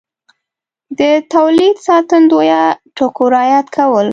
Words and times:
د 0.99 1.01
تولید 1.33 1.75
ساتندویه 1.87 2.61
ټکو 2.97 3.25
رعایت 3.35 3.67
کول 3.75 4.07